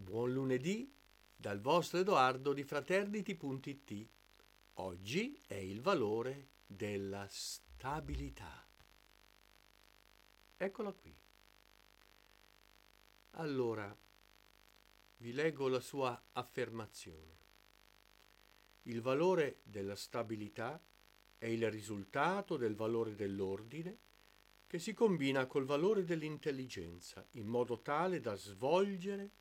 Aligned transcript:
Buon 0.00 0.32
lunedì 0.32 0.90
dal 1.36 1.60
vostro 1.60 1.98
Edoardo 1.98 2.54
di 2.54 2.64
Fraternity.it. 2.64 4.08
Oggi 4.74 5.38
è 5.46 5.54
il 5.54 5.82
valore 5.82 6.48
della 6.66 7.26
stabilità. 7.28 8.66
Eccola 10.56 10.92
qui. 10.92 11.14
Allora, 13.32 13.94
vi 15.18 15.32
leggo 15.32 15.68
la 15.68 15.80
sua 15.80 16.20
affermazione. 16.32 17.36
Il 18.84 19.02
valore 19.02 19.60
della 19.64 19.96
stabilità 19.96 20.82
è 21.36 21.46
il 21.46 21.70
risultato 21.70 22.56
del 22.56 22.74
valore 22.74 23.14
dell'ordine 23.14 23.98
che 24.66 24.78
si 24.78 24.94
combina 24.94 25.44
col 25.44 25.66
valore 25.66 26.04
dell'intelligenza 26.04 27.24
in 27.32 27.46
modo 27.46 27.80
tale 27.80 28.20
da 28.20 28.34
svolgere 28.34 29.32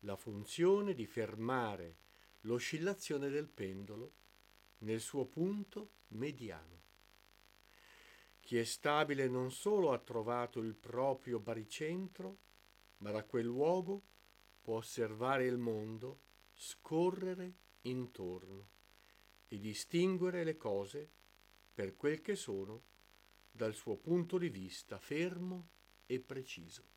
la 0.00 0.16
funzione 0.16 0.94
di 0.94 1.06
fermare 1.06 1.96
l'oscillazione 2.42 3.28
del 3.28 3.48
pendolo 3.48 4.12
nel 4.78 5.00
suo 5.00 5.24
punto 5.24 5.90
mediano. 6.08 6.74
Chi 8.40 8.58
è 8.58 8.64
stabile 8.64 9.26
non 9.28 9.50
solo 9.50 9.92
ha 9.92 9.98
trovato 9.98 10.60
il 10.60 10.74
proprio 10.74 11.40
baricentro, 11.40 12.38
ma 12.98 13.10
da 13.10 13.24
quel 13.24 13.46
luogo 13.46 14.02
può 14.62 14.76
osservare 14.76 15.46
il 15.46 15.58
mondo 15.58 16.20
scorrere 16.54 17.52
intorno 17.82 18.68
e 19.48 19.58
distinguere 19.58 20.44
le 20.44 20.56
cose 20.56 21.08
per 21.74 21.96
quel 21.96 22.20
che 22.20 22.36
sono 22.36 22.82
dal 23.50 23.74
suo 23.74 23.96
punto 23.96 24.38
di 24.38 24.48
vista 24.48 24.98
fermo 24.98 25.68
e 26.06 26.20
preciso. 26.20 26.95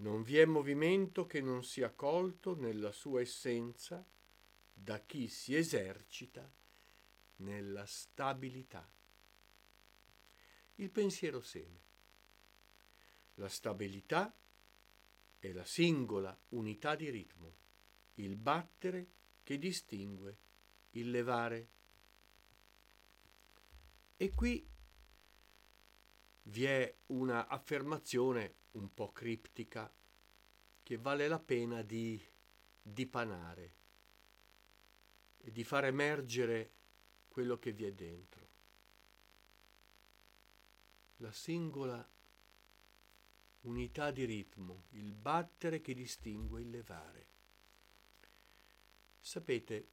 Non 0.00 0.22
vi 0.22 0.38
è 0.38 0.46
movimento 0.46 1.26
che 1.26 1.42
non 1.42 1.62
sia 1.62 1.90
colto 1.90 2.54
nella 2.56 2.90
sua 2.90 3.20
essenza 3.20 4.02
da 4.72 4.98
chi 5.00 5.28
si 5.28 5.54
esercita 5.54 6.50
nella 7.36 7.84
stabilità. 7.84 8.90
Il 10.76 10.90
pensiero 10.90 11.42
seme. 11.42 11.80
La 13.34 13.48
stabilità 13.48 14.34
è 15.38 15.52
la 15.52 15.64
singola 15.66 16.38
unità 16.50 16.94
di 16.94 17.10
ritmo, 17.10 17.54
il 18.14 18.36
battere 18.36 19.06
che 19.42 19.58
distingue 19.58 20.38
il 20.92 21.10
levare. 21.10 21.68
E 24.16 24.30
qui 24.30 24.66
vi 26.50 26.64
è 26.64 26.94
una 27.06 27.46
affermazione 27.46 28.54
un 28.72 28.92
po' 28.92 29.12
criptica 29.12 29.90
che 30.82 30.96
vale 30.98 31.28
la 31.28 31.38
pena 31.38 31.82
di 31.82 32.20
dipanare 32.82 33.72
e 35.38 35.52
di 35.52 35.62
far 35.62 35.84
emergere 35.84 36.70
quello 37.28 37.58
che 37.58 37.72
vi 37.72 37.84
è 37.84 37.92
dentro. 37.92 38.48
La 41.18 41.32
singola 41.32 42.08
unità 43.62 44.10
di 44.10 44.24
ritmo, 44.24 44.84
il 44.90 45.12
battere 45.12 45.80
che 45.80 45.94
distingue 45.94 46.62
il 46.62 46.70
levare. 46.70 47.26
Sapete, 49.20 49.86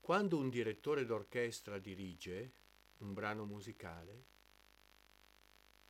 quando 0.00 0.38
un 0.38 0.48
direttore 0.48 1.04
d'orchestra 1.04 1.78
dirige 1.78 2.52
un 2.98 3.12
brano 3.12 3.44
musicale, 3.44 4.36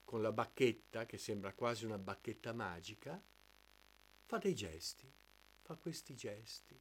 con 0.09 0.23
la 0.23 0.33
bacchetta, 0.33 1.05
che 1.05 1.19
sembra 1.19 1.53
quasi 1.53 1.85
una 1.85 1.99
bacchetta 1.99 2.55
magica, 2.55 3.23
fa 4.25 4.39
dei 4.39 4.55
gesti, 4.55 5.07
fa 5.61 5.75
questi 5.75 6.15
gesti. 6.15 6.81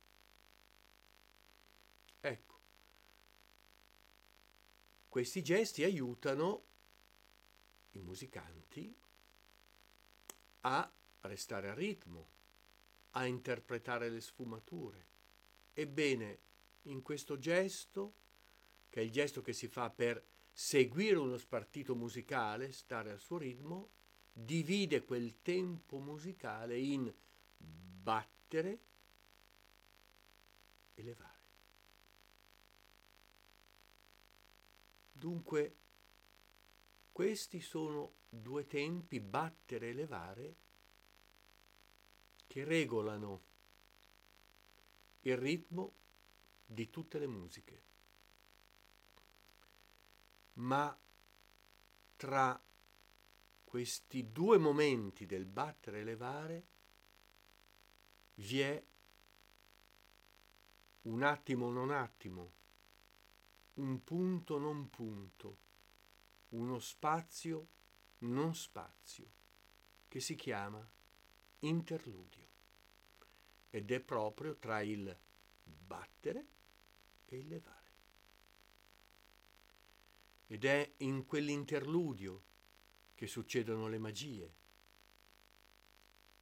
Ecco, 2.21 2.59
questi 5.09 5.43
gesti 5.43 5.83
aiutano 5.83 6.63
i 7.91 7.99
musicanti 7.99 8.95
a 10.61 10.89
restare 11.19 11.67
a 11.67 11.73
ritmo, 11.73 12.29
a 13.11 13.25
interpretare 13.25 14.07
le 14.07 14.21
sfumature. 14.21 15.05
Ebbene, 15.73 16.39
in 16.83 17.01
questo 17.01 17.37
gesto, 17.37 18.13
che 18.87 19.01
è 19.01 19.03
il 19.03 19.11
gesto 19.11 19.41
che 19.41 19.51
si 19.51 19.67
fa 19.67 19.89
per 19.89 20.23
seguire 20.59 21.15
uno 21.17 21.37
spartito 21.37 21.93
musicale, 21.93 22.71
stare 22.71 23.11
al 23.11 23.19
suo 23.19 23.37
ritmo, 23.37 23.91
divide 24.33 25.05
quel 25.05 25.43
tempo 25.43 25.99
musicale 25.99 26.79
in 26.79 27.13
battere 27.57 28.79
e 30.95 31.03
levare. 31.03 31.39
Dunque, 35.11 35.75
questi 37.11 37.61
sono 37.61 38.13
due 38.27 38.65
tempi, 38.65 39.19
battere 39.19 39.89
e 39.89 39.93
levare, 39.93 40.55
che 42.47 42.63
regolano 42.63 43.41
il 45.21 45.37
ritmo 45.37 45.93
di 46.65 46.89
tutte 46.89 47.19
le 47.19 47.27
musiche 47.27 47.87
ma 50.57 50.97
tra 52.15 52.61
questi 53.63 54.31
due 54.31 54.57
momenti 54.57 55.25
del 55.25 55.45
battere 55.45 55.99
e 55.99 56.03
levare 56.03 56.65
vi 58.35 58.61
è 58.61 58.85
un 61.03 61.23
attimo 61.23 61.69
non 61.69 61.91
attimo, 61.91 62.51
un 63.75 64.03
punto 64.03 64.57
non 64.57 64.89
punto, 64.89 65.57
uno 66.49 66.79
spazio 66.79 67.67
non 68.19 68.55
spazio, 68.55 69.25
che 70.07 70.19
si 70.19 70.35
chiama 70.35 70.85
interludio 71.59 72.45
ed 73.69 73.91
è 73.91 73.99
proprio 73.99 74.55
tra 74.57 74.81
il 74.81 75.15
battere 75.63 76.47
e 77.25 77.37
il 77.37 77.47
levare. 77.47 77.86
Ed 80.47 80.65
è 80.65 80.93
in 80.97 81.25
quell'interludio 81.25 82.43
che 83.15 83.27
succedono 83.27 83.87
le 83.87 83.97
magie, 83.97 84.53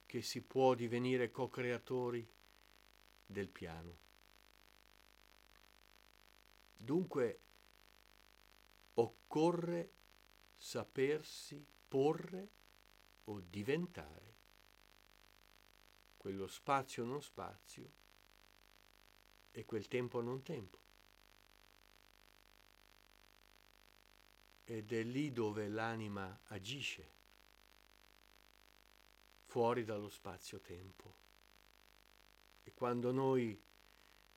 che 0.06 0.22
si 0.22 0.42
può 0.42 0.74
divenire 0.74 1.30
co-creatori 1.30 2.26
del 3.26 3.48
piano. 3.48 3.98
Dunque 6.76 7.40
occorre 8.94 9.90
sapersi 10.56 11.64
porre 11.88 12.48
o 13.24 13.40
diventare 13.40 14.34
quello 16.16 16.46
spazio 16.46 17.04
non 17.04 17.22
spazio 17.22 17.90
e 19.52 19.64
quel 19.64 19.86
tempo 19.88 20.20
non 20.20 20.42
tempo. 20.42 20.85
Ed 24.66 24.92
è 24.92 25.02
lì 25.02 25.32
dove 25.32 25.68
l'anima 25.68 26.40
agisce, 26.48 27.08
fuori 29.46 29.84
dallo 29.84 30.10
spazio-tempo. 30.10 31.14
E 32.64 32.72
quando 32.74 33.12
noi, 33.12 33.58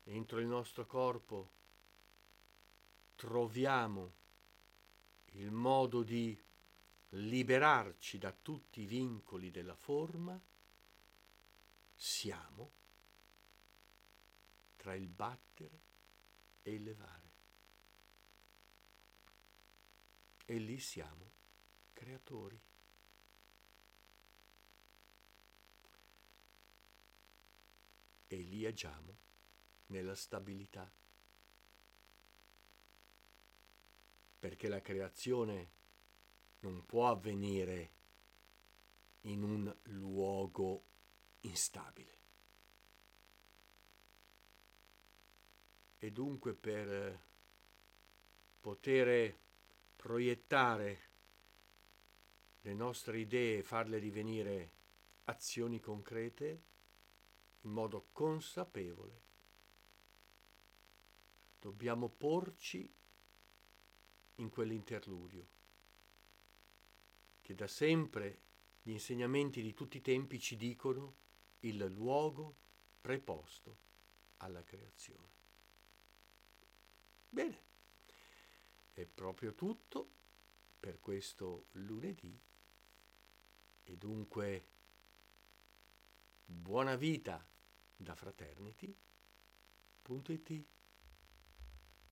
entro 0.05 0.39
il 0.39 0.45
nostro 0.45 0.85
corpo, 0.85 1.49
troviamo 3.15 4.13
il 5.33 5.51
modo 5.51 6.03
di 6.03 6.39
liberarci 7.09 8.19
da 8.19 8.31
tutti 8.31 8.81
i 8.81 8.85
vincoli 8.85 9.49
della 9.49 9.75
forma, 9.75 10.39
siamo 11.95 12.71
tra 14.77 14.93
il 14.93 15.07
battere 15.07 15.79
e 16.61 16.73
il 16.73 16.83
levare. 16.83 17.18
E 20.49 20.57
lì 20.57 20.79
siamo 20.79 21.31
creatori. 21.93 22.59
E 28.25 28.35
lì 28.35 28.65
agiamo 28.65 29.15
nella 29.87 30.15
stabilità. 30.15 30.91
Perché 34.39 34.67
la 34.67 34.81
creazione 34.81 35.69
non 36.61 36.83
può 36.83 37.09
avvenire 37.09 37.91
in 39.21 39.43
un 39.43 39.75
luogo 39.83 40.83
instabile. 41.41 42.17
E 45.99 46.11
dunque 46.11 46.55
per 46.55 47.19
poter 48.61 49.47
proiettare 49.99 50.99
le 52.61 52.73
nostre 52.73 53.19
idee, 53.19 53.63
farle 53.63 53.99
divenire 53.99 54.71
azioni 55.25 55.81
concrete 55.81 56.61
in 57.61 57.71
modo 57.71 58.07
consapevole. 58.13 59.21
Dobbiamo 61.59 62.07
porci 62.07 62.89
in 64.35 64.49
quell'interludio, 64.49 65.47
che 67.41 67.53
da 67.53 67.67
sempre 67.67 68.39
gli 68.81 68.91
insegnamenti 68.91 69.61
di 69.61 69.73
tutti 69.73 69.97
i 69.97 70.01
tempi 70.01 70.39
ci 70.39 70.55
dicono 70.55 71.15
il 71.59 71.75
luogo 71.87 72.55
preposto 73.01 73.77
alla 74.37 74.63
creazione. 74.63 75.27
Bene, 77.27 77.67
è 79.01 79.05
proprio 79.05 79.53
tutto 79.53 80.09
per 80.79 80.99
questo 80.99 81.65
lunedì. 81.73 82.37
E 83.83 83.97
dunque 83.97 84.65
buona 86.45 86.95
vita 86.95 87.43
da 87.95 88.13
fraternity.it 88.13 90.63